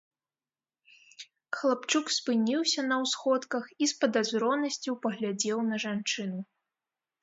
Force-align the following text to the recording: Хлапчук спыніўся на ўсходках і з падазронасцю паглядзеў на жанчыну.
Хлапчук 1.57 2.05
спыніўся 2.17 2.87
на 2.89 2.95
ўсходках 3.05 3.65
і 3.81 3.93
з 3.95 4.01
падазронасцю 4.03 4.91
паглядзеў 5.09 5.57
на 5.73 5.85
жанчыну. 5.89 6.39